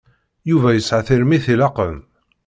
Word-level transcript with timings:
Yuba 0.49 0.69
yesεa 0.75 1.01
tirmit 1.07 1.45
ilaqen. 1.53 1.95